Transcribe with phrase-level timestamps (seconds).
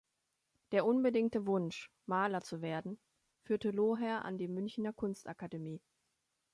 [0.71, 2.99] Der unbedingte Wunsch, Maler zu werden,
[3.43, 5.79] führte Loher an die Münchener Kunstakademie.